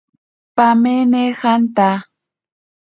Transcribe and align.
Pamene 0.55 1.21
janta. 1.39 1.89